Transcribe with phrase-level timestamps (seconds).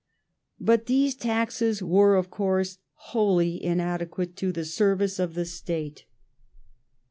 [0.59, 6.05] But those taxes were, of course, wholly inadequate to the service of the State.